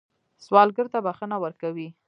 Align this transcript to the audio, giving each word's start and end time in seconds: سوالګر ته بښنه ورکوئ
سوالګر 0.45 0.87
ته 0.93 0.99
بښنه 1.05 1.37
ورکوئ 1.43 1.87